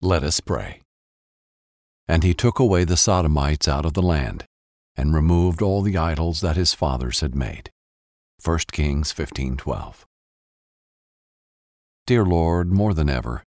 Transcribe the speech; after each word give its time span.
Let 0.00 0.22
us 0.22 0.38
pray. 0.38 0.82
And 2.06 2.22
he 2.22 2.32
took 2.32 2.60
away 2.60 2.84
the 2.84 2.96
Sodomites 2.96 3.66
out 3.66 3.84
of 3.84 3.94
the 3.94 4.02
land, 4.02 4.44
and 4.96 5.12
removed 5.12 5.60
all 5.60 5.82
the 5.82 5.96
idols 5.96 6.40
that 6.40 6.56
his 6.56 6.72
fathers 6.72 7.18
had 7.18 7.34
made. 7.34 7.70
1 8.40 8.70
Kings 8.70 9.12
15:12. 9.12 10.06
Dear 12.06 12.24
Lord, 12.24 12.70
more 12.70 12.94
than 12.94 13.08
ever, 13.08 13.42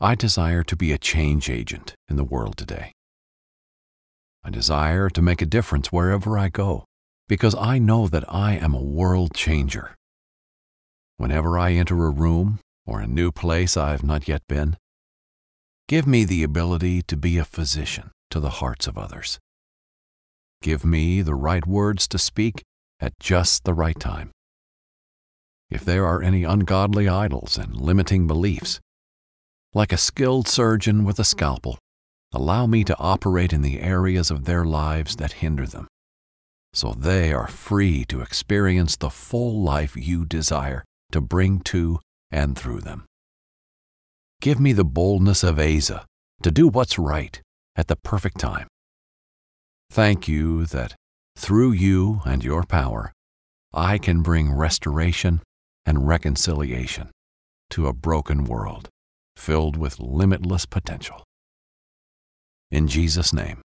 I 0.00 0.16
desire 0.16 0.64
to 0.64 0.74
be 0.74 0.90
a 0.90 0.98
change 0.98 1.48
agent 1.48 1.94
in 2.08 2.16
the 2.16 2.24
world 2.24 2.56
today. 2.56 2.92
I 4.42 4.50
desire 4.50 5.08
to 5.10 5.22
make 5.22 5.40
a 5.40 5.46
difference 5.46 5.92
wherever 5.92 6.36
I 6.36 6.48
go, 6.48 6.86
because 7.28 7.54
I 7.54 7.78
know 7.78 8.08
that 8.08 8.24
I 8.28 8.54
am 8.54 8.74
a 8.74 8.82
world 8.82 9.32
changer. 9.32 9.94
Whenever 11.18 11.56
I 11.56 11.74
enter 11.74 12.04
a 12.04 12.10
room 12.10 12.58
or 12.84 13.00
a 13.00 13.06
new 13.06 13.30
place 13.30 13.76
I've 13.76 14.02
not 14.02 14.26
yet 14.26 14.42
been, 14.48 14.76
Give 15.88 16.06
me 16.06 16.24
the 16.24 16.42
ability 16.42 17.00
to 17.04 17.16
be 17.16 17.38
a 17.38 17.46
physician 17.46 18.10
to 18.28 18.40
the 18.40 18.60
hearts 18.60 18.86
of 18.86 18.98
others. 18.98 19.38
Give 20.60 20.84
me 20.84 21.22
the 21.22 21.34
right 21.34 21.66
words 21.66 22.06
to 22.08 22.18
speak 22.18 22.62
at 23.00 23.18
just 23.18 23.64
the 23.64 23.72
right 23.72 23.98
time. 23.98 24.30
If 25.70 25.86
there 25.86 26.04
are 26.04 26.22
any 26.22 26.44
ungodly 26.44 27.08
idols 27.08 27.56
and 27.56 27.74
limiting 27.74 28.26
beliefs, 28.26 28.80
like 29.72 29.90
a 29.90 29.96
skilled 29.96 30.46
surgeon 30.46 31.04
with 31.04 31.18
a 31.18 31.24
scalpel, 31.24 31.78
allow 32.34 32.66
me 32.66 32.84
to 32.84 32.98
operate 32.98 33.54
in 33.54 33.62
the 33.62 33.80
areas 33.80 34.30
of 34.30 34.44
their 34.44 34.66
lives 34.66 35.16
that 35.16 35.40
hinder 35.40 35.66
them, 35.66 35.88
so 36.74 36.92
they 36.92 37.32
are 37.32 37.48
free 37.48 38.04
to 38.10 38.20
experience 38.20 38.94
the 38.94 39.08
full 39.08 39.62
life 39.62 39.96
you 39.96 40.26
desire 40.26 40.84
to 41.12 41.22
bring 41.22 41.60
to 41.60 41.98
and 42.30 42.58
through 42.58 42.82
them. 42.82 43.07
Give 44.40 44.60
me 44.60 44.72
the 44.72 44.84
boldness 44.84 45.42
of 45.42 45.58
Asa 45.58 46.06
to 46.42 46.50
do 46.50 46.68
what's 46.68 46.98
right 46.98 47.40
at 47.74 47.88
the 47.88 47.96
perfect 47.96 48.38
time. 48.38 48.68
Thank 49.90 50.28
you 50.28 50.64
that 50.66 50.94
through 51.36 51.72
you 51.72 52.20
and 52.24 52.44
your 52.44 52.64
power, 52.64 53.12
I 53.72 53.98
can 53.98 54.22
bring 54.22 54.52
restoration 54.52 55.40
and 55.84 56.06
reconciliation 56.06 57.10
to 57.70 57.86
a 57.86 57.92
broken 57.92 58.44
world 58.44 58.88
filled 59.36 59.76
with 59.76 60.00
limitless 60.00 60.66
potential. 60.66 61.24
In 62.70 62.86
Jesus' 62.86 63.32
name, 63.32 63.62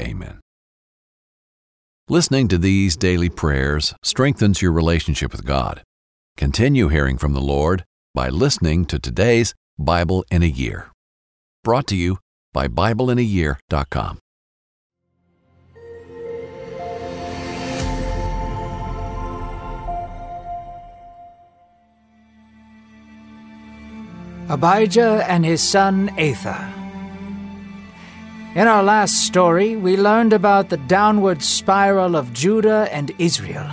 amen. 0.00 0.40
Listening 2.08 2.46
to 2.48 2.58
these 2.58 2.96
daily 2.96 3.28
prayers 3.28 3.94
strengthens 4.02 4.62
your 4.62 4.72
relationship 4.72 5.32
with 5.32 5.44
God. 5.44 5.82
Continue 6.36 6.88
hearing 6.88 7.18
from 7.18 7.32
the 7.32 7.40
Lord 7.40 7.84
by 8.16 8.30
listening 8.30 8.86
to 8.86 8.98
today's 8.98 9.54
Bible 9.78 10.24
in 10.30 10.42
a 10.42 10.46
Year. 10.46 10.90
Brought 11.62 11.86
to 11.88 11.96
you 11.96 12.16
by 12.50 12.66
BibleInAYear.com. 12.66 14.18
Abijah 24.48 25.26
and 25.28 25.44
his 25.44 25.60
son 25.60 26.08
Asa. 26.18 26.72
In 28.54 28.66
our 28.66 28.82
last 28.82 29.26
story, 29.26 29.76
we 29.76 29.98
learned 29.98 30.32
about 30.32 30.70
the 30.70 30.78
downward 30.78 31.42
spiral 31.42 32.16
of 32.16 32.32
Judah 32.32 32.88
and 32.90 33.12
Israel. 33.18 33.68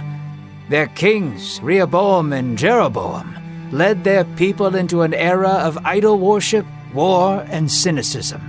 Their 0.68 0.88
kings, 0.88 1.62
Rehoboam 1.62 2.34
and 2.34 2.58
Jeroboam, 2.58 3.38
led 3.74 4.04
their 4.04 4.24
people 4.24 4.76
into 4.76 5.02
an 5.02 5.16
era 5.16 5.50
of 5.50 5.80
idol 5.84 6.20
worship, 6.20 6.66
war, 6.94 7.44
and 7.50 7.72
cynicism. 7.72 8.42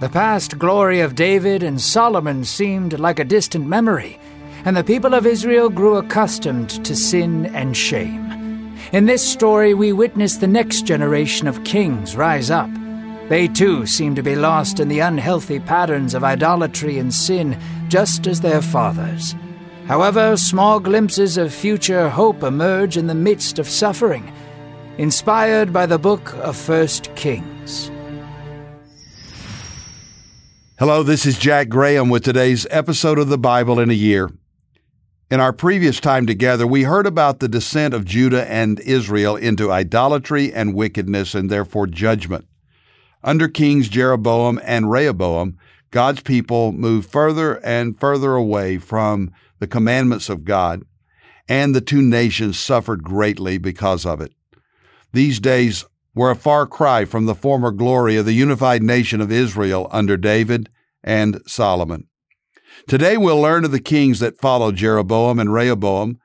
The 0.00 0.08
past 0.08 0.58
glory 0.58 1.00
of 1.00 1.14
David 1.14 1.62
and 1.62 1.80
Solomon 1.80 2.44
seemed 2.44 2.98
like 2.98 3.20
a 3.20 3.24
distant 3.24 3.66
memory, 3.66 4.18
and 4.64 4.76
the 4.76 4.82
people 4.82 5.14
of 5.14 5.26
Israel 5.26 5.70
grew 5.70 5.96
accustomed 5.96 6.84
to 6.84 6.96
sin 6.96 7.46
and 7.54 7.76
shame. 7.76 8.74
In 8.92 9.06
this 9.06 9.26
story, 9.26 9.74
we 9.74 9.92
witness 9.92 10.36
the 10.36 10.48
next 10.48 10.82
generation 10.82 11.46
of 11.46 11.62
kings 11.62 12.16
rise 12.16 12.50
up. 12.50 12.70
They 13.28 13.46
too 13.46 13.86
seem 13.86 14.16
to 14.16 14.22
be 14.22 14.34
lost 14.34 14.80
in 14.80 14.88
the 14.88 14.98
unhealthy 14.98 15.60
patterns 15.60 16.14
of 16.14 16.24
idolatry 16.24 16.98
and 16.98 17.14
sin, 17.14 17.56
just 17.86 18.26
as 18.26 18.40
their 18.40 18.60
fathers. 18.60 19.36
However, 19.86 20.36
small 20.36 20.80
glimpses 20.80 21.36
of 21.36 21.54
future 21.54 22.08
hope 22.08 22.42
emerge 22.42 22.96
in 22.96 23.06
the 23.06 23.14
midst 23.14 23.58
of 23.58 23.68
suffering 23.68 24.32
inspired 24.98 25.72
by 25.72 25.86
the 25.86 25.98
book 25.98 26.34
of 26.34 26.56
First 26.56 27.12
Kings. 27.16 27.90
Hello, 30.78 31.02
this 31.02 31.26
is 31.26 31.38
Jack 31.38 31.68
Graham 31.68 32.10
with 32.10 32.24
today's 32.24 32.66
episode 32.70 33.18
of 33.18 33.28
the 33.28 33.38
Bible 33.38 33.80
in 33.80 33.90
a 33.90 33.94
Year. 33.94 34.30
In 35.30 35.40
our 35.40 35.52
previous 35.52 35.98
time 35.98 36.26
together, 36.26 36.64
we 36.64 36.84
heard 36.84 37.06
about 37.06 37.40
the 37.40 37.48
descent 37.48 37.92
of 37.92 38.04
Judah 38.04 38.48
and 38.48 38.78
Israel 38.80 39.34
into 39.34 39.72
idolatry 39.72 40.52
and 40.52 40.74
wickedness 40.74 41.34
and 41.34 41.50
therefore 41.50 41.88
judgment. 41.88 42.46
Under 43.24 43.48
kings 43.48 43.88
Jeroboam 43.88 44.60
and 44.62 44.90
Rehoboam, 44.90 45.58
God's 45.90 46.20
people 46.20 46.70
moved 46.70 47.10
further 47.10 47.56
and 47.64 47.98
further 47.98 48.34
away 48.34 48.78
from 48.78 49.32
the 49.58 49.66
commandments 49.66 50.28
of 50.28 50.44
God, 50.44 50.82
and 51.48 51.74
the 51.74 51.80
two 51.80 52.02
nations 52.02 52.58
suffered 52.58 53.02
greatly 53.02 53.58
because 53.58 54.06
of 54.06 54.20
it. 54.20 54.32
These 55.14 55.38
days 55.38 55.84
were 56.12 56.32
a 56.32 56.36
far 56.36 56.66
cry 56.66 57.04
from 57.04 57.26
the 57.26 57.36
former 57.36 57.70
glory 57.70 58.16
of 58.16 58.26
the 58.26 58.32
unified 58.32 58.82
nation 58.82 59.20
of 59.20 59.30
Israel 59.30 59.86
under 59.92 60.16
David 60.16 60.68
and 61.04 61.40
Solomon. 61.46 62.08
Today 62.88 63.16
we'll 63.16 63.40
learn 63.40 63.64
of 63.64 63.70
the 63.70 63.78
kings 63.78 64.18
that 64.18 64.40
followed 64.40 64.74
Jeroboam 64.74 65.38
and 65.38 65.52
Rehoboam, 65.52 66.18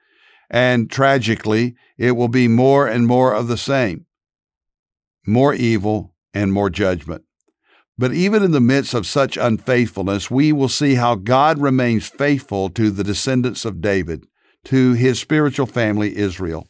and 0.50 0.90
tragically, 0.90 1.76
it 2.00 2.14
will 2.14 2.30
be 2.30 2.48
more 2.48 2.88
and 2.88 3.06
more 3.06 3.32
of 3.32 3.48
the 3.48 3.58
same 3.58 4.08
more 5.24 5.54
evil 5.54 6.16
and 6.34 6.52
more 6.52 6.72
judgment. 6.72 7.24
But 7.96 8.14
even 8.14 8.42
in 8.42 8.50
the 8.50 8.60
midst 8.60 8.96
of 8.96 9.06
such 9.06 9.38
unfaithfulness, 9.38 10.32
we 10.32 10.52
will 10.52 10.68
see 10.68 10.96
how 10.96 11.14
God 11.14 11.62
remains 11.62 12.08
faithful 12.08 12.72
to 12.72 12.90
the 12.90 13.04
descendants 13.04 13.66
of 13.66 13.82
David, 13.82 14.26
to 14.64 14.94
his 14.94 15.20
spiritual 15.20 15.68
family, 15.68 16.18
Israel. 16.18 16.68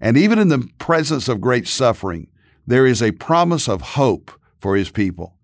And 0.00 0.16
even 0.16 0.38
in 0.38 0.48
the 0.48 0.68
presence 0.78 1.28
of 1.28 1.40
great 1.40 1.66
suffering, 1.66 2.28
there 2.66 2.86
is 2.86 3.02
a 3.02 3.12
promise 3.12 3.68
of 3.68 3.80
hope 3.80 4.30
for 4.58 4.76
his 4.76 4.90
people. 4.90 5.34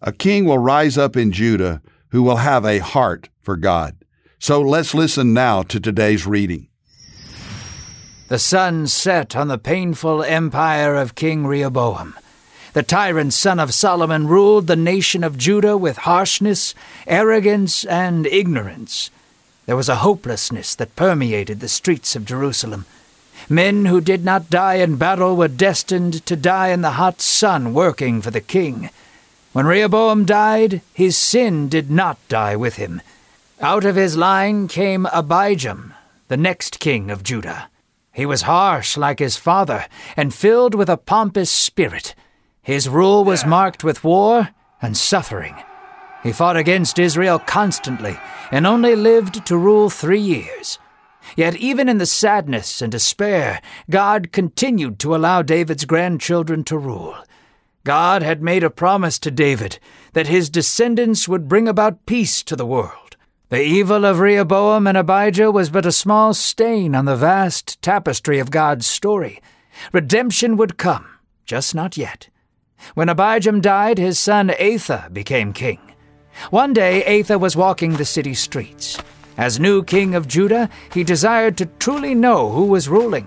A 0.00 0.12
king 0.12 0.44
will 0.44 0.58
rise 0.58 0.98
up 0.98 1.16
in 1.16 1.32
Judah 1.32 1.80
who 2.08 2.22
will 2.22 2.36
have 2.36 2.64
a 2.64 2.78
heart 2.78 3.28
for 3.40 3.56
God. 3.56 3.96
So 4.38 4.60
let's 4.60 4.94
listen 4.94 5.32
now 5.32 5.62
to 5.62 5.78
today's 5.78 6.26
reading. 6.26 6.68
The 8.28 8.38
sun 8.38 8.86
set 8.86 9.36
on 9.36 9.48
the 9.48 9.58
painful 9.58 10.22
empire 10.22 10.96
of 10.96 11.14
King 11.14 11.46
Rehoboam. 11.46 12.14
The 12.72 12.82
tyrant 12.82 13.34
son 13.34 13.60
of 13.60 13.74
Solomon 13.74 14.26
ruled 14.26 14.66
the 14.66 14.76
nation 14.76 15.22
of 15.22 15.36
Judah 15.36 15.76
with 15.76 15.98
harshness, 15.98 16.74
arrogance, 17.06 17.84
and 17.84 18.26
ignorance. 18.26 19.10
There 19.66 19.76
was 19.76 19.90
a 19.90 19.96
hopelessness 19.96 20.74
that 20.76 20.96
permeated 20.96 21.60
the 21.60 21.68
streets 21.68 22.16
of 22.16 22.24
Jerusalem. 22.24 22.86
Men 23.48 23.86
who 23.86 24.00
did 24.00 24.24
not 24.24 24.50
die 24.50 24.74
in 24.74 24.96
battle 24.96 25.36
were 25.36 25.48
destined 25.48 26.24
to 26.26 26.36
die 26.36 26.68
in 26.68 26.82
the 26.82 26.92
hot 26.92 27.20
sun 27.20 27.74
working 27.74 28.22
for 28.22 28.30
the 28.30 28.40
king. 28.40 28.90
When 29.52 29.66
Rehoboam 29.66 30.24
died, 30.24 30.80
his 30.94 31.16
sin 31.16 31.68
did 31.68 31.90
not 31.90 32.18
die 32.28 32.56
with 32.56 32.76
him. 32.76 33.02
Out 33.60 33.84
of 33.84 33.96
his 33.96 34.16
line 34.16 34.66
came 34.66 35.04
Abijam, 35.06 35.92
the 36.28 36.36
next 36.36 36.80
king 36.80 37.10
of 37.10 37.22
Judah. 37.22 37.68
He 38.12 38.26
was 38.26 38.42
harsh 38.42 38.96
like 38.96 39.18
his 39.18 39.36
father, 39.36 39.86
and 40.16 40.34
filled 40.34 40.74
with 40.74 40.88
a 40.88 40.96
pompous 40.96 41.50
spirit. 41.50 42.14
His 42.62 42.88
rule 42.88 43.24
was 43.24 43.46
marked 43.46 43.84
with 43.84 44.04
war 44.04 44.50
and 44.80 44.96
suffering. 44.96 45.56
He 46.22 46.32
fought 46.32 46.56
against 46.56 46.98
Israel 46.98 47.38
constantly, 47.38 48.18
and 48.50 48.66
only 48.66 48.94
lived 48.94 49.44
to 49.46 49.56
rule 49.56 49.90
three 49.90 50.20
years. 50.20 50.78
Yet, 51.36 51.56
even 51.56 51.88
in 51.88 51.98
the 51.98 52.06
sadness 52.06 52.82
and 52.82 52.90
despair, 52.92 53.60
God 53.88 54.32
continued 54.32 54.98
to 55.00 55.14
allow 55.14 55.42
David's 55.42 55.84
grandchildren 55.84 56.64
to 56.64 56.78
rule. 56.78 57.16
God 57.84 58.22
had 58.22 58.42
made 58.42 58.62
a 58.62 58.70
promise 58.70 59.18
to 59.20 59.30
David 59.30 59.78
that 60.12 60.28
his 60.28 60.50
descendants 60.50 61.28
would 61.28 61.48
bring 61.48 61.66
about 61.66 62.06
peace 62.06 62.42
to 62.44 62.54
the 62.54 62.66
world. 62.66 63.16
The 63.48 63.62
evil 63.62 64.04
of 64.04 64.20
Rehoboam 64.20 64.86
and 64.86 64.96
Abijah 64.96 65.50
was 65.50 65.68
but 65.68 65.84
a 65.84 65.92
small 65.92 66.32
stain 66.32 66.94
on 66.94 67.04
the 67.04 67.16
vast 67.16 67.82
tapestry 67.82 68.38
of 68.38 68.50
God's 68.50 68.86
story. 68.86 69.42
Redemption 69.92 70.56
would 70.56 70.78
come, 70.78 71.06
just 71.44 71.74
not 71.74 71.96
yet. 71.96 72.28
When 72.94 73.08
Abijam 73.08 73.60
died, 73.60 73.98
his 73.98 74.18
son 74.18 74.50
Asa 74.50 75.10
became 75.12 75.52
king. 75.52 75.80
One 76.50 76.72
day, 76.72 77.20
Asa 77.20 77.38
was 77.38 77.56
walking 77.56 77.96
the 77.96 78.04
city 78.04 78.34
streets. 78.34 78.98
As 79.36 79.58
new 79.58 79.82
king 79.82 80.14
of 80.14 80.28
Judah, 80.28 80.68
he 80.92 81.04
desired 81.04 81.56
to 81.56 81.66
truly 81.78 82.14
know 82.14 82.50
who 82.50 82.66
was 82.66 82.88
ruling. 82.88 83.26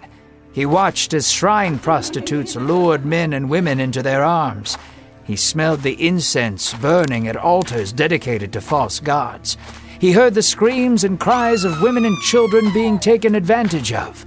He 0.52 0.66
watched 0.66 1.14
as 1.14 1.30
shrine 1.30 1.80
prostitutes 1.80 2.56
lured 2.56 3.06
men 3.06 3.34
and 3.34 3.50
women 3.50 3.80
into 3.80 4.02
their 4.02 4.24
arms. 4.24 4.78
He 5.24 5.36
smelled 5.36 5.82
the 5.82 6.08
incense 6.08 6.74
burning 6.76 7.28
at 7.28 7.36
altars 7.36 7.92
dedicated 7.92 8.54
to 8.54 8.62
false 8.62 9.00
gods. 9.00 9.58
He 10.00 10.12
heard 10.12 10.36
the 10.36 10.44
screams 10.44 11.04
and 11.04 11.20
cries 11.20 11.64
of 11.64 11.82
women 11.82 12.06
and 12.06 12.18
children 12.22 12.72
being 12.74 13.00
taken 13.00 13.34
advantage 13.34 13.92
of. 13.92 14.26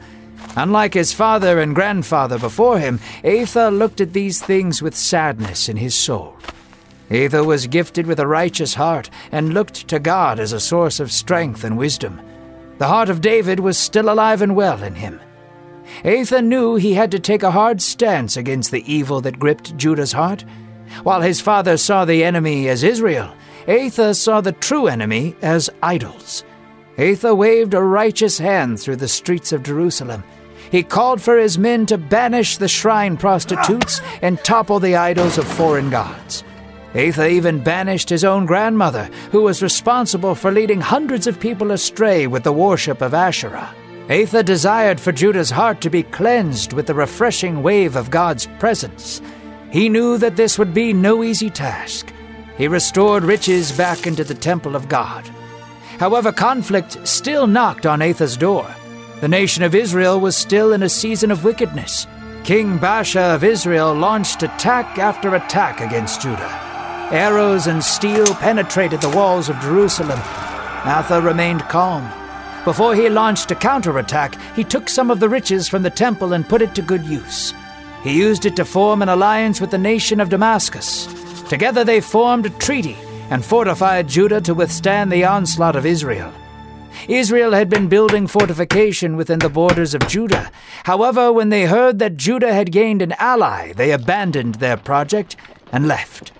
Unlike 0.57 0.95
his 0.95 1.13
father 1.13 1.61
and 1.61 1.75
grandfather 1.75 2.39
before 2.39 2.81
him, 2.81 2.99
Asa 3.25 3.71
looked 3.71 4.01
at 4.01 4.13
these 4.13 4.43
things 4.43 4.83
with 4.83 4.97
sadness 4.97 5.69
in 5.69 5.77
his 5.77 5.95
soul. 5.95 6.37
Asa 7.11 7.43
was 7.43 7.67
gifted 7.67 8.07
with 8.07 8.21
a 8.21 8.27
righteous 8.27 8.75
heart 8.75 9.09
and 9.33 9.55
looked 9.55 9.89
to 9.89 9.99
God 9.99 10.39
as 10.39 10.53
a 10.53 10.61
source 10.61 11.01
of 11.01 11.11
strength 11.11 11.65
and 11.65 11.79
wisdom. 11.79 12.21
The 12.79 12.89
heart 12.89 13.09
of 13.09 13.21
David 13.21 13.61
was 13.61 13.79
still 13.79 14.11
alive 14.11 14.43
and 14.43 14.55
well 14.55 14.83
in 14.83 14.95
him. 14.95 15.21
Asa 16.05 16.43
knew 16.43 16.77
he 16.77 16.95
had 16.95 17.11
to 17.13 17.19
take 17.19 17.43
a 17.43 17.51
hard 17.51 17.81
stance 17.81 18.37
against 18.37 18.71
the 18.71 18.85
evil 18.93 19.21
that 19.23 19.39
gripped 19.39 19.77
Judah's 19.77 20.13
heart. 20.13 20.45
While 21.03 21.23
his 21.23 21.41
father 21.41 21.77
saw 21.77 22.05
the 22.05 22.23
enemy 22.23 22.69
as 22.69 22.83
Israel, 22.83 23.35
Asa 23.67 24.15
saw 24.15 24.41
the 24.41 24.53
true 24.53 24.87
enemy 24.87 25.35
as 25.43 25.71
idols. 25.83 26.45
Asa 26.99 27.35
waved 27.35 27.75
a 27.75 27.83
righteous 27.83 28.39
hand 28.39 28.81
through 28.81 28.97
the 28.97 29.09
streets 29.09 29.53
of 29.53 29.63
Jerusalem. 29.63 30.25
He 30.71 30.83
called 30.83 31.23
for 31.23 31.39
his 31.39 31.57
men 31.59 31.87
to 31.87 31.97
banish 31.97 32.59
the 32.59 32.69
shrine 32.69 33.17
prostitutes 33.17 34.01
and 34.21 34.39
topple 34.45 34.81
the 34.81 34.97
idols 34.97 35.39
of 35.39 35.47
foreign 35.47 35.91
gods. 35.91 36.45
Asa 36.95 37.29
even 37.29 37.63
banished 37.63 38.09
his 38.09 38.25
own 38.25 38.47
grandmother, 38.47 39.11
who 39.31 39.43
was 39.43 39.63
responsible 39.63 40.35
for 40.35 40.51
leading 40.51 40.81
hundreds 40.81 41.27
of 41.27 41.39
people 41.39 41.71
astray 41.71 42.27
with 42.27 42.45
the 42.45 42.53
worship 42.53 43.03
of 43.03 43.15
Asherah. 43.15 43.75
Asa 44.11 44.43
desired 44.43 44.99
for 44.99 45.13
Judah's 45.13 45.51
heart 45.51 45.83
to 45.83 45.91
be 45.91 46.03
cleansed 46.03 46.73
with 46.73 46.87
the 46.87 46.95
refreshing 46.95 47.63
wave 47.63 47.95
of 47.95 48.11
God's 48.11 48.47
presence. 48.59 49.21
He 49.71 49.91
knew 49.91 50.17
that 50.17 50.37
this 50.37 50.59
would 50.59 50.73
be 50.73 50.95
no 50.95 51.23
easy 51.23 51.51
task. 51.51 52.11
He 52.57 52.69
restored 52.69 53.23
riches 53.23 53.71
back 53.71 54.07
into 54.07 54.25
the 54.25 54.35
temple 54.35 54.75
of 54.75 54.89
God. 54.89 55.29
However, 55.99 56.33
conflict 56.33 57.07
still 57.07 57.47
knocked 57.47 57.85
on 57.85 58.01
Asa's 58.01 58.37
door. 58.37 58.67
The 59.21 59.29
nation 59.29 59.63
of 59.63 59.75
Israel 59.75 60.21
was 60.21 60.37
still 60.37 60.73
in 60.73 60.83
a 60.83 60.89
season 60.89 61.31
of 61.31 61.45
wickedness. 61.45 62.07
King 62.45 62.79
Baasha 62.79 63.35
of 63.35 63.45
Israel 63.45 63.93
launched 63.93 64.43
attack 64.43 64.99
after 64.99 65.35
attack 65.35 65.83
against 65.83 66.23
Judah. 66.23 66.68
Arrows 67.11 67.69
and 67.69 67.83
steel 67.83 68.27
penetrated 68.35 69.01
the 69.01 69.09
walls 69.09 69.49
of 69.49 69.59
Jerusalem. 69.61 70.19
Asa 70.85 71.23
remained 71.23 71.63
calm. 71.63 72.07
Before 72.65 72.95
he 72.95 73.09
launched 73.09 73.51
a 73.51 73.55
counterattack, 73.55 74.39
he 74.55 74.63
took 74.63 74.91
some 74.91 75.11
of 75.11 75.19
the 75.19 75.29
riches 75.29 75.69
from 75.69 75.83
the 75.83 75.89
temple 75.89 76.35
and 76.35 76.47
put 76.47 76.61
it 76.61 76.75
to 76.75 76.83
good 76.83 77.05
use. 77.07 77.55
He 78.03 78.15
used 78.15 78.45
it 78.45 78.57
to 78.57 78.65
form 78.67 79.01
an 79.01 79.09
alliance 79.09 79.59
with 79.59 79.71
the 79.71 79.79
nation 79.79 80.21
of 80.21 80.29
Damascus. 80.29 81.07
Together 81.49 81.83
they 81.83 82.03
formed 82.03 82.45
a 82.45 82.51
treaty 82.51 82.97
and 83.31 83.43
fortified 83.43 84.07
Judah 84.07 84.43
to 84.43 84.53
withstand 84.53 85.11
the 85.11 85.25
onslaught 85.25 85.77
of 85.77 85.87
Israel. 85.87 86.31
Israel 87.09 87.53
had 87.53 87.71
been 87.71 87.89
building 87.89 88.27
fortification 88.27 89.17
within 89.17 89.39
the 89.39 89.49
borders 89.49 89.95
of 89.95 90.07
Judah. 90.09 90.51
However, 90.85 91.33
when 91.33 91.49
they 91.49 91.65
heard 91.65 92.01
that 92.01 92.19
Judah 92.19 92.53
had 92.53 92.71
gained 92.71 93.01
an 93.01 93.15
ally, 93.19 93.73
they 93.73 93.93
abandoned 93.93 94.57
their 94.57 94.77
project 94.77 95.37
and 95.73 95.89
left. 95.89 96.33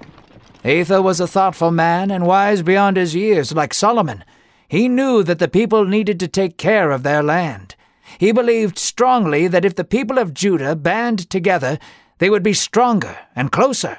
Asa 0.69 1.01
was 1.01 1.19
a 1.19 1.27
thoughtful 1.27 1.71
man 1.71 2.11
and 2.11 2.27
wise 2.27 2.61
beyond 2.61 2.99
his 2.99 3.15
years, 3.15 3.53
like 3.55 3.73
Solomon. 3.73 4.23
He 4.69 4.87
knew 4.87 5.23
that 5.23 5.39
the 5.39 5.49
people 5.49 5.87
needed 5.87 6.21
to 6.21 6.29
take 6.29 6.59
care 6.59 6.91
of 6.91 7.03
their 7.03 7.23
land. 7.23 7.75
He 8.19 8.33
believed 8.33 8.79
strongly 8.79 9.49
that 9.49 9.65
if 9.65 9.77
the 9.77 9.85
people 9.85 10.19
of 10.19 10.35
Judah 10.35 10.77
band 10.77 11.31
together, 11.31 11.79
they 12.19 12.29
would 12.29 12.43
be 12.43 12.53
stronger 12.53 13.17
and 13.35 13.51
closer. 13.51 13.99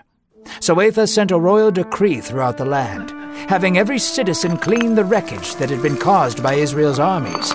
So 0.60 0.80
Asa 0.80 1.08
sent 1.08 1.32
a 1.32 1.40
royal 1.40 1.72
decree 1.72 2.22
throughout 2.22 2.58
the 2.58 2.66
land, 2.66 3.10
having 3.50 3.78
every 3.78 3.98
citizen 3.98 4.56
clean 4.58 4.94
the 4.94 5.04
wreckage 5.04 5.56
that 5.56 5.72
had 5.72 5.82
been 5.82 5.98
caused 5.98 6.44
by 6.44 6.54
Israel's 6.54 7.00
armies. 7.00 7.52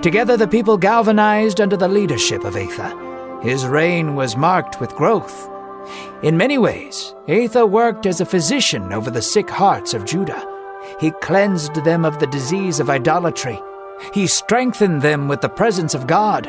Together 0.00 0.38
the 0.38 0.48
people 0.48 0.78
galvanized 0.78 1.60
under 1.60 1.76
the 1.76 1.88
leadership 1.88 2.42
of 2.44 2.56
Asa. 2.56 3.38
His 3.42 3.66
reign 3.66 4.14
was 4.14 4.34
marked 4.34 4.80
with 4.80 4.94
growth. 4.94 5.50
In 6.22 6.36
many 6.36 6.58
ways, 6.58 7.14
Asa 7.28 7.66
worked 7.66 8.06
as 8.06 8.20
a 8.20 8.26
physician 8.26 8.92
over 8.92 9.10
the 9.10 9.22
sick 9.22 9.50
hearts 9.50 9.94
of 9.94 10.04
Judah. 10.04 10.46
He 11.00 11.10
cleansed 11.10 11.74
them 11.84 12.04
of 12.04 12.18
the 12.18 12.26
disease 12.26 12.80
of 12.80 12.90
idolatry. 12.90 13.60
He 14.12 14.26
strengthened 14.26 15.02
them 15.02 15.28
with 15.28 15.40
the 15.40 15.48
presence 15.48 15.94
of 15.94 16.06
God. 16.06 16.46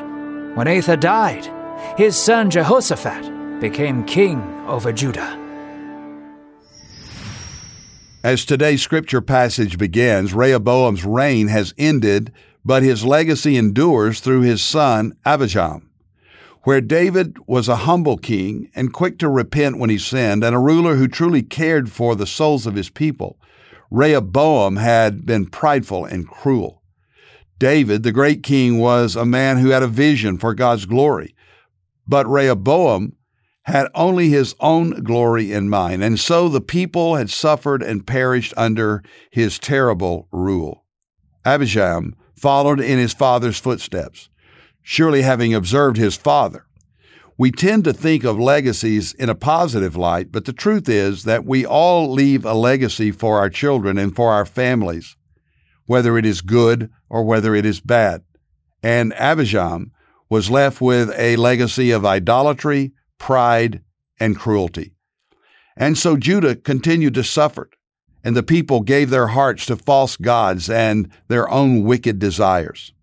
When 0.55 0.67
Asa 0.67 0.97
died, 0.97 1.49
his 1.97 2.15
son 2.15 2.49
Jehoshaphat 2.49 3.59
became 3.59 4.05
king 4.05 4.41
over 4.67 4.91
Judah. 4.91 5.43
As 8.23 8.45
today's 8.45 8.81
scripture 8.81 9.21
passage 9.21 9.77
begins, 9.77 10.33
Rehoboam's 10.33 11.05
reign 11.05 11.47
has 11.47 11.73
ended, 11.77 12.33
but 12.65 12.83
his 12.83 13.05
legacy 13.05 13.55
endures 13.55 14.19
through 14.19 14.41
his 14.41 14.61
son 14.61 15.15
Abijam. 15.25 15.86
Where 16.63 16.81
David 16.81 17.37
was 17.47 17.67
a 17.67 17.77
humble 17.77 18.17
king 18.17 18.69
and 18.75 18.93
quick 18.93 19.19
to 19.19 19.29
repent 19.29 19.77
when 19.77 19.89
he 19.89 19.97
sinned, 19.97 20.43
and 20.43 20.55
a 20.55 20.59
ruler 20.59 20.95
who 20.95 21.07
truly 21.07 21.41
cared 21.41 21.91
for 21.91 22.15
the 22.15 22.27
souls 22.27 22.65
of 22.65 22.75
his 22.75 22.89
people, 22.89 23.39
Rehoboam 23.89 24.75
had 24.75 25.25
been 25.25 25.45
prideful 25.45 26.05
and 26.05 26.27
cruel. 26.27 26.81
David, 27.59 28.03
the 28.03 28.11
great 28.11 28.43
king, 28.43 28.77
was 28.77 29.15
a 29.15 29.25
man 29.25 29.57
who 29.57 29.69
had 29.69 29.81
a 29.81 29.87
vision 29.87 30.37
for 30.37 30.53
God's 30.53 30.85
glory, 30.85 31.35
but 32.07 32.27
Rehoboam 32.27 33.13
had 33.63 33.87
only 33.95 34.29
his 34.29 34.55
own 34.59 35.03
glory 35.03 35.51
in 35.51 35.69
mind, 35.69 36.03
and 36.03 36.19
so 36.19 36.47
the 36.47 36.61
people 36.61 37.15
had 37.15 37.29
suffered 37.29 37.81
and 37.81 38.07
perished 38.07 38.53
under 38.55 39.03
his 39.31 39.59
terrible 39.59 40.27
rule. 40.31 40.85
Abijam 41.45 42.13
followed 42.35 42.79
in 42.79 42.97
his 42.97 43.13
father's 43.13 43.59
footsteps 43.59 44.29
surely 44.89 45.21
having 45.21 45.53
observed 45.53 45.97
his 45.97 46.15
father. 46.15 46.65
We 47.37 47.51
tend 47.51 47.83
to 47.83 47.91
think 47.91 48.23
of 48.23 48.39
legacies 48.39 49.11
in 49.15 49.27
a 49.27 49.35
positive 49.35 49.97
light, 49.97 50.31
but 50.31 50.45
the 50.45 50.53
truth 50.53 50.87
is 50.87 51.25
that 51.25 51.43
we 51.43 51.65
all 51.65 52.09
leave 52.09 52.45
a 52.45 52.53
legacy 52.53 53.11
for 53.11 53.37
our 53.37 53.49
children 53.49 53.97
and 53.97 54.15
for 54.15 54.31
our 54.31 54.45
families, 54.45 55.17
whether 55.87 56.17
it 56.17 56.25
is 56.25 56.39
good 56.39 56.89
or 57.09 57.25
whether 57.25 57.53
it 57.53 57.65
is 57.65 57.81
bad. 57.81 58.23
And 58.81 59.11
Abijam 59.15 59.91
was 60.29 60.49
left 60.49 60.79
with 60.79 61.11
a 61.17 61.35
legacy 61.35 61.91
of 61.91 62.05
idolatry, 62.05 62.93
pride, 63.17 63.81
and 64.21 64.39
cruelty. 64.39 64.93
And 65.75 65.97
so 65.97 66.15
Judah 66.15 66.55
continued 66.55 67.13
to 67.15 67.25
suffer, 67.25 67.69
and 68.23 68.37
the 68.37 68.41
people 68.41 68.79
gave 68.79 69.09
their 69.09 69.27
hearts 69.27 69.65
to 69.65 69.75
false 69.75 70.15
gods 70.15 70.69
and 70.69 71.11
their 71.27 71.49
own 71.49 71.83
wicked 71.83 72.19
desires. 72.19 72.93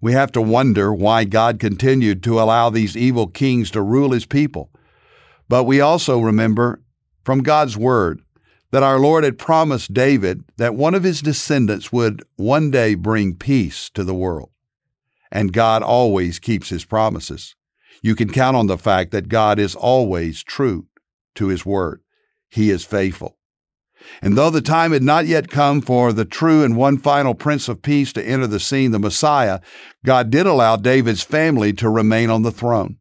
We 0.00 0.12
have 0.12 0.32
to 0.32 0.40
wonder 0.40 0.92
why 0.94 1.24
God 1.24 1.58
continued 1.58 2.22
to 2.22 2.40
allow 2.40 2.70
these 2.70 2.96
evil 2.96 3.26
kings 3.26 3.70
to 3.72 3.82
rule 3.82 4.12
his 4.12 4.26
people. 4.26 4.70
But 5.48 5.64
we 5.64 5.80
also 5.80 6.20
remember 6.20 6.82
from 7.24 7.42
God's 7.42 7.76
word 7.76 8.22
that 8.70 8.82
our 8.82 8.98
Lord 8.98 9.24
had 9.24 9.36
promised 9.36 9.92
David 9.92 10.44
that 10.56 10.74
one 10.74 10.94
of 10.94 11.02
his 11.02 11.20
descendants 11.20 11.92
would 11.92 12.22
one 12.36 12.70
day 12.70 12.94
bring 12.94 13.34
peace 13.34 13.90
to 13.90 14.04
the 14.04 14.14
world. 14.14 14.50
And 15.30 15.52
God 15.52 15.82
always 15.82 16.38
keeps 16.38 16.70
his 16.70 16.84
promises. 16.84 17.54
You 18.02 18.14
can 18.14 18.30
count 18.30 18.56
on 18.56 18.68
the 18.68 18.78
fact 18.78 19.10
that 19.10 19.28
God 19.28 19.58
is 19.58 19.74
always 19.74 20.42
true 20.42 20.86
to 21.34 21.48
his 21.48 21.66
word. 21.66 22.00
He 22.48 22.70
is 22.70 22.84
faithful. 22.84 23.36
And 24.22 24.36
though 24.36 24.50
the 24.50 24.60
time 24.60 24.92
had 24.92 25.02
not 25.02 25.26
yet 25.26 25.50
come 25.50 25.80
for 25.80 26.12
the 26.12 26.24
true 26.24 26.62
and 26.62 26.76
one 26.76 26.98
final 26.98 27.34
Prince 27.34 27.68
of 27.68 27.82
Peace 27.82 28.12
to 28.14 28.26
enter 28.26 28.46
the 28.46 28.60
scene, 28.60 28.90
the 28.90 28.98
Messiah, 28.98 29.60
God 30.04 30.30
did 30.30 30.46
allow 30.46 30.76
David's 30.76 31.22
family 31.22 31.72
to 31.74 31.88
remain 31.88 32.30
on 32.30 32.42
the 32.42 32.52
throne. 32.52 32.96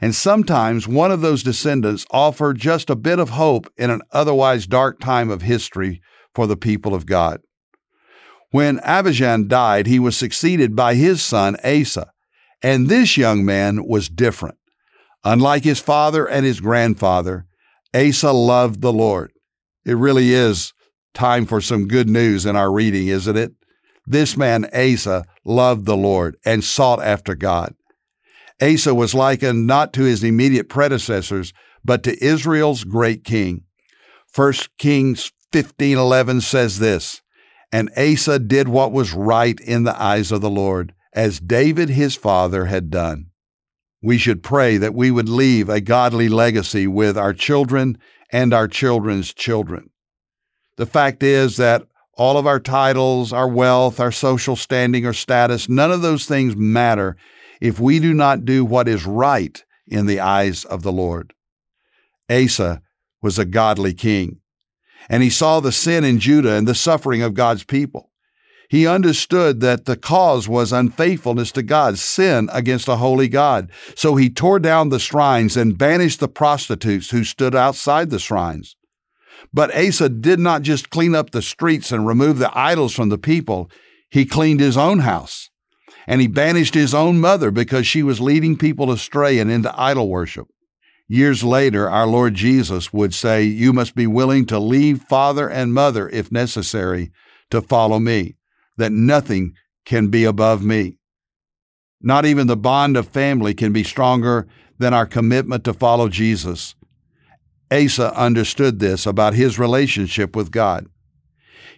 And 0.00 0.14
sometimes 0.14 0.88
one 0.88 1.12
of 1.12 1.20
those 1.20 1.44
descendants 1.44 2.04
offered 2.10 2.58
just 2.58 2.90
a 2.90 2.96
bit 2.96 3.18
of 3.18 3.30
hope 3.30 3.72
in 3.76 3.88
an 3.88 4.02
otherwise 4.10 4.66
dark 4.66 4.98
time 4.98 5.30
of 5.30 5.42
history 5.42 6.00
for 6.34 6.46
the 6.46 6.56
people 6.56 6.94
of 6.94 7.06
God. 7.06 7.40
When 8.50 8.78
Abijam 8.80 9.48
died, 9.48 9.86
he 9.86 9.98
was 9.98 10.16
succeeded 10.16 10.74
by 10.74 10.94
his 10.94 11.22
son 11.22 11.56
Asa, 11.64 12.10
and 12.62 12.88
this 12.88 13.16
young 13.16 13.44
man 13.44 13.86
was 13.86 14.08
different. 14.08 14.58
Unlike 15.24 15.64
his 15.64 15.78
father 15.78 16.26
and 16.26 16.44
his 16.44 16.60
grandfather, 16.60 17.46
Asa 17.94 18.32
loved 18.32 18.80
the 18.80 18.92
Lord. 18.92 19.32
It 19.84 19.96
really 19.96 20.32
is 20.32 20.72
time 21.14 21.46
for 21.46 21.60
some 21.60 21.88
good 21.88 22.08
news 22.08 22.46
in 22.46 22.56
our 22.56 22.72
reading, 22.72 23.08
isn't 23.08 23.36
it? 23.36 23.52
This 24.06 24.36
man, 24.36 24.66
Asa, 24.74 25.24
loved 25.44 25.86
the 25.86 25.96
Lord 25.96 26.36
and 26.44 26.64
sought 26.64 27.02
after 27.02 27.34
God. 27.34 27.74
Asa 28.60 28.94
was 28.94 29.14
likened 29.14 29.66
not 29.66 29.92
to 29.94 30.02
his 30.02 30.22
immediate 30.22 30.68
predecessors, 30.68 31.52
but 31.84 32.02
to 32.04 32.24
Israel's 32.24 32.84
great 32.84 33.24
king. 33.24 33.64
1 34.34 34.54
Kings 34.78 35.32
15:11 35.52 36.40
says 36.40 36.78
this, 36.78 37.20
"And 37.72 37.90
Asa 37.96 38.38
did 38.38 38.68
what 38.68 38.92
was 38.92 39.12
right 39.12 39.58
in 39.60 39.84
the 39.84 40.00
eyes 40.00 40.30
of 40.32 40.40
the 40.40 40.50
Lord, 40.50 40.94
as 41.12 41.40
David 41.40 41.90
his 41.90 42.14
father 42.14 42.66
had 42.66 42.90
done." 42.90 43.26
We 44.02 44.18
should 44.18 44.42
pray 44.42 44.78
that 44.78 44.94
we 44.94 45.10
would 45.10 45.28
leave 45.28 45.68
a 45.68 45.80
godly 45.80 46.28
legacy 46.28 46.86
with 46.86 47.16
our 47.16 47.32
children 47.32 47.98
and 48.32 48.54
our 48.54 48.66
children's 48.66 49.32
children. 49.32 49.90
The 50.76 50.86
fact 50.86 51.22
is 51.22 51.58
that 51.58 51.86
all 52.14 52.38
of 52.38 52.46
our 52.46 52.60
titles, 52.60 53.32
our 53.32 53.48
wealth, 53.48 54.00
our 54.00 54.12
social 54.12 54.56
standing 54.56 55.06
or 55.06 55.12
status, 55.12 55.68
none 55.68 55.92
of 55.92 56.02
those 56.02 56.26
things 56.26 56.56
matter 56.56 57.16
if 57.60 57.78
we 57.78 57.98
do 57.98 58.12
not 58.14 58.44
do 58.44 58.64
what 58.64 58.88
is 58.88 59.06
right 59.06 59.62
in 59.86 60.06
the 60.06 60.20
eyes 60.20 60.64
of 60.64 60.82
the 60.82 60.92
Lord. 60.92 61.34
Asa 62.30 62.82
was 63.20 63.38
a 63.38 63.44
godly 63.44 63.94
king, 63.94 64.40
and 65.08 65.22
he 65.22 65.30
saw 65.30 65.60
the 65.60 65.72
sin 65.72 66.04
in 66.04 66.18
Judah 66.18 66.54
and 66.54 66.66
the 66.66 66.74
suffering 66.74 67.22
of 67.22 67.34
God's 67.34 67.64
people. 67.64 68.10
He 68.72 68.86
understood 68.86 69.60
that 69.60 69.84
the 69.84 69.98
cause 69.98 70.48
was 70.48 70.72
unfaithfulness 70.72 71.52
to 71.52 71.62
God, 71.62 71.98
sin 71.98 72.48
against 72.50 72.88
a 72.88 72.96
holy 72.96 73.28
God. 73.28 73.70
So 73.94 74.16
he 74.16 74.30
tore 74.30 74.58
down 74.58 74.88
the 74.88 74.98
shrines 74.98 75.58
and 75.58 75.76
banished 75.76 76.20
the 76.20 76.28
prostitutes 76.28 77.10
who 77.10 77.22
stood 77.22 77.54
outside 77.54 78.08
the 78.08 78.18
shrines. 78.18 78.74
But 79.52 79.76
Asa 79.76 80.08
did 80.08 80.40
not 80.40 80.62
just 80.62 80.88
clean 80.88 81.14
up 81.14 81.32
the 81.32 81.42
streets 81.42 81.92
and 81.92 82.06
remove 82.06 82.38
the 82.38 82.50
idols 82.58 82.94
from 82.94 83.10
the 83.10 83.18
people, 83.18 83.70
he 84.08 84.24
cleaned 84.24 84.60
his 84.60 84.78
own 84.78 85.00
house. 85.00 85.50
And 86.06 86.22
he 86.22 86.26
banished 86.26 86.72
his 86.72 86.94
own 86.94 87.20
mother 87.20 87.50
because 87.50 87.86
she 87.86 88.02
was 88.02 88.22
leading 88.22 88.56
people 88.56 88.90
astray 88.90 89.38
and 89.38 89.50
into 89.50 89.78
idol 89.78 90.08
worship. 90.08 90.46
Years 91.08 91.44
later, 91.44 91.90
our 91.90 92.06
Lord 92.06 92.32
Jesus 92.32 92.90
would 92.90 93.12
say, 93.12 93.42
You 93.42 93.74
must 93.74 93.94
be 93.94 94.06
willing 94.06 94.46
to 94.46 94.58
leave 94.58 95.02
father 95.02 95.46
and 95.46 95.74
mother, 95.74 96.08
if 96.08 96.32
necessary, 96.32 97.12
to 97.50 97.60
follow 97.60 97.98
me 97.98 98.36
that 98.82 98.92
nothing 98.92 99.54
can 99.84 100.08
be 100.08 100.24
above 100.24 100.64
me. 100.64 100.98
Not 102.00 102.26
even 102.26 102.48
the 102.48 102.56
bond 102.56 102.96
of 102.96 103.08
family 103.08 103.54
can 103.54 103.72
be 103.72 103.84
stronger 103.84 104.48
than 104.76 104.92
our 104.92 105.06
commitment 105.06 105.62
to 105.64 105.72
follow 105.72 106.08
Jesus. 106.08 106.74
Asa 107.70 108.12
understood 108.18 108.80
this 108.80 109.06
about 109.06 109.34
his 109.34 109.56
relationship 109.56 110.34
with 110.34 110.50
God. 110.50 110.86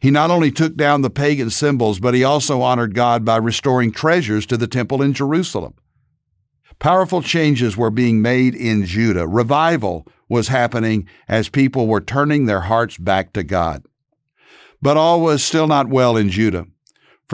He 0.00 0.10
not 0.10 0.30
only 0.30 0.50
took 0.50 0.76
down 0.76 1.02
the 1.02 1.10
pagan 1.10 1.50
symbols, 1.50 2.00
but 2.00 2.14
he 2.14 2.24
also 2.24 2.62
honored 2.62 2.94
God 2.94 3.22
by 3.22 3.36
restoring 3.36 3.92
treasures 3.92 4.46
to 4.46 4.56
the 4.56 4.66
temple 4.66 5.02
in 5.02 5.12
Jerusalem. 5.12 5.74
Powerful 6.78 7.20
changes 7.20 7.76
were 7.76 7.90
being 7.90 8.22
made 8.22 8.54
in 8.54 8.86
Judah. 8.86 9.28
Revival 9.28 10.06
was 10.28 10.48
happening 10.48 11.06
as 11.28 11.50
people 11.50 11.86
were 11.86 12.00
turning 12.00 12.46
their 12.46 12.62
hearts 12.62 12.96
back 12.96 13.34
to 13.34 13.42
God. 13.42 13.84
But 14.80 14.96
all 14.96 15.20
was 15.20 15.44
still 15.44 15.66
not 15.66 15.88
well 15.88 16.16
in 16.16 16.30
Judah. 16.30 16.66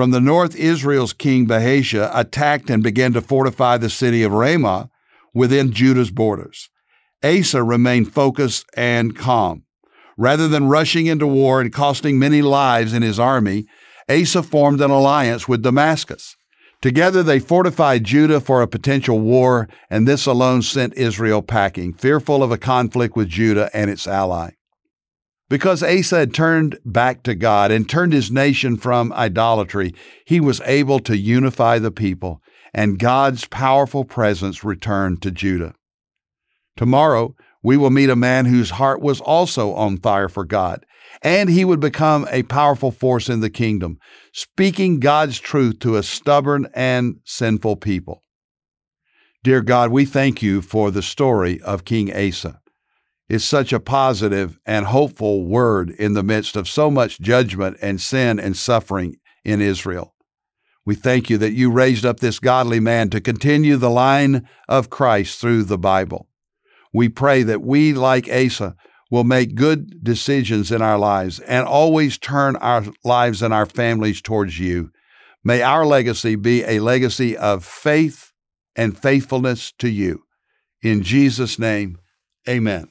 From 0.01 0.13
the 0.13 0.19
north, 0.23 0.57
Israel's 0.57 1.13
king 1.13 1.47
Baasha 1.47 2.11
attacked 2.15 2.71
and 2.71 2.83
began 2.83 3.13
to 3.13 3.21
fortify 3.21 3.77
the 3.77 3.91
city 3.91 4.23
of 4.23 4.33
Ramah 4.33 4.89
within 5.35 5.73
Judah's 5.73 6.11
borders. 6.11 6.71
Asa 7.23 7.63
remained 7.63 8.11
focused 8.11 8.65
and 8.75 9.15
calm. 9.15 9.65
Rather 10.17 10.49
than 10.49 10.71
rushing 10.71 11.05
into 11.05 11.27
war 11.27 11.61
and 11.61 11.71
costing 11.71 12.19
many 12.19 12.41
lives 12.41 12.95
in 12.95 13.03
his 13.03 13.19
army, 13.19 13.67
Asa 14.09 14.43
formed 14.43 14.81
an 14.81 14.91
alliance 14.91 15.47
with 15.47 15.63
Damascus. 15.63 16.35
Together 16.81 17.23
they 17.23 17.39
fortified 17.39 18.05
Judah 18.05 18.41
for 18.41 18.63
a 18.63 18.67
potential 18.67 19.21
war, 19.21 19.69
and 19.91 20.09
this 20.09 20.25
alone 20.25 20.63
sent 20.63 20.95
Israel 20.95 21.43
packing, 21.43 21.93
fearful 21.93 22.43
of 22.43 22.51
a 22.51 22.57
conflict 22.57 23.17
with 23.17 23.29
Judah 23.29 23.69
and 23.75 23.91
its 23.91 24.07
ally. 24.07 24.53
Because 25.51 25.83
Asa 25.83 26.19
had 26.19 26.33
turned 26.33 26.79
back 26.85 27.25
to 27.25 27.35
God 27.35 27.73
and 27.73 27.89
turned 27.89 28.13
his 28.13 28.31
nation 28.31 28.77
from 28.77 29.13
idolatry, 29.13 29.93
he 30.25 30.39
was 30.39 30.61
able 30.65 31.01
to 31.01 31.19
unify 31.19 31.81
the 31.81 31.91
people, 31.91 32.41
and 32.73 33.01
God's 33.01 33.47
powerful 33.47 34.05
presence 34.05 34.63
returned 34.63 35.21
to 35.23 35.33
Judah. 35.33 35.75
Tomorrow, 36.77 37.35
we 37.65 37.77
will 37.77 37.91
meet 37.91 38.11
a 38.11 38.17
man 38.17 38.47
whose 38.47 38.71
heart 38.71 39.03
was 39.03 39.21
also 39.21 39.75
on 39.75 39.99
fire 39.99 40.29
for 40.29 40.45
God, 40.45 40.87
and 41.21 41.51
he 41.51 41.65
would 41.65 41.81
become 41.81 42.29
a 42.31 42.45
powerful 42.45 42.93
force 42.93 43.29
in 43.29 43.41
the 43.41 43.51
kingdom, 43.51 43.99
speaking 44.33 45.01
God's 45.01 45.41
truth 45.41 45.81
to 45.81 45.97
a 45.97 46.05
stubborn 46.05 46.69
and 46.75 47.17
sinful 47.25 47.77
people. 47.77 48.23
Dear 49.43 49.63
God, 49.63 49.91
we 49.91 50.05
thank 50.05 50.43
you 50.43 50.63
for 50.63 50.93
the 50.93 51.03
story 51.03 51.61
of 51.63 51.85
King 51.85 52.15
Asa 52.15 52.61
is 53.31 53.45
such 53.45 53.73
a 53.73 53.79
positive 53.79 54.59
and 54.67 54.87
hopeful 54.87 55.47
word 55.47 55.89
in 55.91 56.15
the 56.15 56.23
midst 56.23 56.57
of 56.57 56.69
so 56.69 56.91
much 56.91 57.21
judgment 57.21 57.77
and 57.81 58.01
sin 58.01 58.41
and 58.41 58.57
suffering 58.57 59.17
in 59.45 59.61
Israel. 59.61 60.17
We 60.85 60.97
thank 60.97 61.31
you 61.31 61.39
that 61.39 61.53
you 61.53 61.71
raised 61.71 62.05
up 62.05 62.19
this 62.19 62.41
godly 62.41 62.81
man 62.81 63.09
to 63.11 63.21
continue 63.21 63.77
the 63.77 63.89
line 63.89 64.49
of 64.69 64.91
Christ 64.91 65.41
through 65.41 65.63
the 65.63 65.79
Bible. 65.79 66.27
We 66.93 67.09
pray 67.09 67.45
that 67.45 67.63
we, 67.63 67.93
like 67.93 68.29
Asa, 68.29 68.75
will 69.13 69.23
make 69.23 69.55
good 69.55 70.03
decisions 70.03 70.73
in 70.73 70.83
our 70.83 70.99
lives 70.99 71.39
and 71.39 71.65
always 71.65 72.19
turn 72.19 72.57
our 72.57 72.85
lives 73.05 73.43
and 73.43 73.55
our 73.55 73.67
families 73.67 74.21
towards 74.21 74.59
you. 74.59 74.91
May 75.45 75.63
our 75.63 75.87
legacy 75.87 76.35
be 76.35 76.65
a 76.65 76.81
legacy 76.81 77.37
of 77.37 77.65
faith 77.65 78.33
and 78.75 78.99
faithfulness 78.99 79.71
to 79.79 79.89
you. 79.89 80.25
In 80.83 81.05
Jesus' 81.05 81.61
name, 81.61 81.99
amen. 82.49 82.89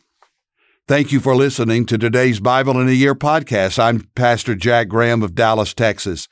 Thank 0.90 1.12
you 1.12 1.20
for 1.20 1.36
listening 1.36 1.86
to 1.86 2.00
today's 2.00 2.40
Bible 2.40 2.82
in 2.82 2.88
a 2.88 2.94
Year 2.94 3.14
podcast. 3.14 3.78
I'm 3.78 4.10
Pastor 4.16 4.56
Jack 4.56 4.88
Graham 4.88 5.22
of 5.22 5.36
Dallas, 5.36 5.76
Texas. 5.76 6.28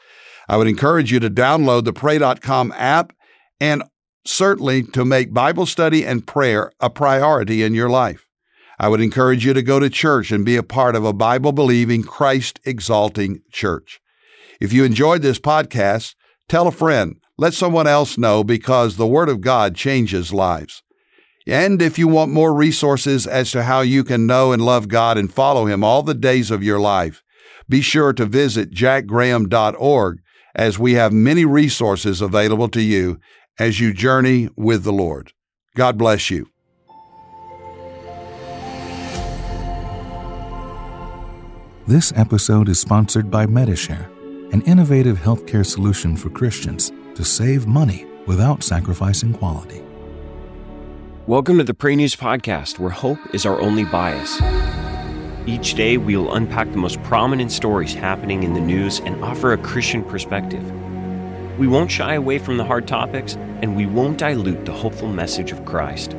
I 0.49 0.57
would 0.57 0.67
encourage 0.67 1.11
you 1.11 1.19
to 1.19 1.29
download 1.29 1.83
the 1.83 1.93
Pray.com 1.93 2.73
app 2.75 3.13
and 3.61 3.83
certainly 4.25 4.81
to 4.81 5.05
make 5.05 5.31
Bible 5.31 5.67
study 5.67 6.03
and 6.03 6.25
prayer 6.25 6.71
a 6.79 6.89
priority 6.89 7.61
in 7.61 7.75
your 7.75 7.87
life. 7.87 8.25
I 8.79 8.87
would 8.87 8.99
encourage 8.99 9.45
you 9.45 9.53
to 9.53 9.61
go 9.61 9.79
to 9.79 9.91
church 9.91 10.31
and 10.31 10.43
be 10.43 10.55
a 10.55 10.63
part 10.63 10.95
of 10.95 11.05
a 11.05 11.13
Bible 11.13 11.51
believing, 11.51 12.01
Christ 12.01 12.59
exalting 12.65 13.41
church. 13.51 13.99
If 14.59 14.73
you 14.73 14.83
enjoyed 14.85 15.21
this 15.21 15.37
podcast, 15.37 16.15
tell 16.49 16.65
a 16.65 16.71
friend. 16.71 17.17
Let 17.37 17.53
someone 17.53 17.85
else 17.85 18.17
know 18.17 18.43
because 18.43 18.95
the 18.95 19.05
Word 19.05 19.29
of 19.29 19.39
God 19.39 19.75
changes 19.75 20.33
lives. 20.33 20.81
And 21.47 21.81
if 21.81 21.97
you 21.97 22.09
want 22.09 22.31
more 22.31 22.53
resources 22.53 23.25
as 23.25 23.51
to 23.51 23.63
how 23.63 23.79
you 23.79 24.03
can 24.03 24.27
know 24.27 24.51
and 24.51 24.63
love 24.63 24.89
God 24.89 25.17
and 25.17 25.33
follow 25.33 25.65
Him 25.65 25.81
all 25.81 26.03
the 26.03 26.13
days 26.13 26.51
of 26.51 26.61
your 26.61 26.77
life, 26.77 27.23
be 27.69 27.79
sure 27.81 28.11
to 28.13 28.25
visit 28.25 28.71
jackgraham.org 28.71 30.19
as 30.53 30.77
we 30.77 30.93
have 30.93 31.13
many 31.13 31.45
resources 31.45 32.19
available 32.19 32.67
to 32.69 32.81
you 32.81 33.19
as 33.57 33.79
you 33.79 33.93
journey 33.93 34.49
with 34.57 34.83
the 34.83 34.91
Lord. 34.91 35.31
God 35.75 35.97
bless 35.97 36.29
you. 36.29 36.49
This 41.87 42.11
episode 42.17 42.67
is 42.67 42.81
sponsored 42.81 43.31
by 43.31 43.45
Medi-Share, 43.45 44.09
an 44.51 44.61
innovative 44.63 45.17
healthcare 45.17 45.65
solution 45.65 46.17
for 46.17 46.29
Christians 46.29 46.91
to 47.15 47.23
save 47.23 47.65
money 47.65 48.05
without 48.25 48.63
sacrificing 48.63 49.33
quality. 49.33 49.86
Welcome 51.27 51.57
to 51.57 51.65
the 51.65 51.73
Pray 51.73 51.97
News 51.97 52.15
Podcast, 52.15 52.79
where 52.79 52.89
hope 52.89 53.19
is 53.33 53.45
our 53.45 53.59
only 53.59 53.83
bias. 53.83 54.41
Each 55.45 55.73
day, 55.73 55.97
we 55.97 56.15
will 56.15 56.33
unpack 56.33 56.71
the 56.71 56.77
most 56.77 57.03
prominent 57.03 57.51
stories 57.51 57.93
happening 57.93 58.43
in 58.43 58.53
the 58.53 58.61
news 58.61 59.01
and 59.01 59.21
offer 59.21 59.51
a 59.51 59.57
Christian 59.57 60.05
perspective. 60.05 60.63
We 61.59 61.67
won't 61.67 61.91
shy 61.91 62.13
away 62.13 62.39
from 62.39 62.55
the 62.55 62.63
hard 62.63 62.87
topics, 62.87 63.35
and 63.61 63.75
we 63.75 63.85
won't 63.85 64.19
dilute 64.19 64.63
the 64.63 64.71
hopeful 64.71 65.09
message 65.11 65.51
of 65.51 65.65
Christ. 65.65 66.11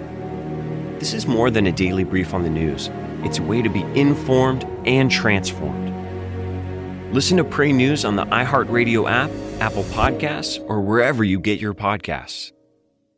This 0.98 1.14
is 1.14 1.26
more 1.26 1.50
than 1.50 1.66
a 1.66 1.72
daily 1.72 2.04
brief 2.04 2.34
on 2.34 2.42
the 2.42 2.50
news, 2.50 2.90
it's 3.24 3.38
a 3.38 3.42
way 3.42 3.62
to 3.62 3.70
be 3.70 3.84
informed 3.98 4.64
and 4.86 5.10
transformed. 5.10 5.88
Listen 7.14 7.38
to 7.38 7.44
Pray 7.44 7.72
News 7.72 8.04
on 8.04 8.16
the 8.16 8.26
iHeartRadio 8.26 9.10
app, 9.10 9.30
Apple 9.62 9.84
Podcasts, 9.84 10.62
or 10.68 10.82
wherever 10.82 11.24
you 11.24 11.40
get 11.40 11.58
your 11.58 11.72
podcasts. 11.72 12.52